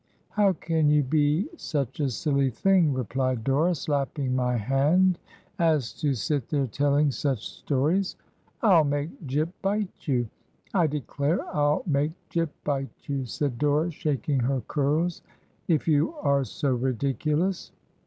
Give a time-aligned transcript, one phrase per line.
[0.29, 5.19] 'How can you be such a silly thing,' rephed Dora, slapping my hand,
[5.59, 8.15] 'as to sit there, telling such stories?
[8.63, 10.27] I'll make Jip bite you!
[10.73, 15.21] I declare I'll make Jip bite you I' said Dora, shaking her curls,
[15.67, 17.71] 'if you are so ridiculous.'